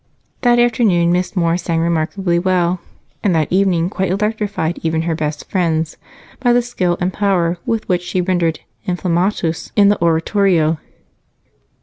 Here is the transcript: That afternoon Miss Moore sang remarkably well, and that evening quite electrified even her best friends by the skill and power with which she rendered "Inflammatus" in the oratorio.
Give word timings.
That 0.41 0.57
afternoon 0.57 1.11
Miss 1.11 1.35
Moore 1.35 1.57
sang 1.57 1.79
remarkably 1.79 2.39
well, 2.39 2.81
and 3.21 3.35
that 3.35 3.51
evening 3.51 3.87
quite 3.87 4.09
electrified 4.09 4.79
even 4.81 5.03
her 5.03 5.13
best 5.13 5.47
friends 5.47 5.95
by 6.39 6.53
the 6.53 6.63
skill 6.63 6.97
and 6.99 7.13
power 7.13 7.59
with 7.67 7.87
which 7.87 8.01
she 8.01 8.19
rendered 8.19 8.61
"Inflammatus" 8.87 9.71
in 9.75 9.89
the 9.89 10.01
oratorio. 10.01 10.79